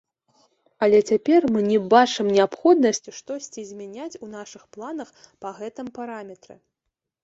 Але 0.85 1.01
цяпер 1.13 1.41
мы 1.57 1.61
не 1.71 1.77
бачым 1.95 2.33
неабходнасці 2.39 3.15
штосьці 3.21 3.69
змяняць 3.71 4.11
у 4.25 4.35
нашых 4.35 4.69
планах 4.77 5.09
па 5.41 5.49
гэтым 5.63 5.97
параметры. 6.01 6.53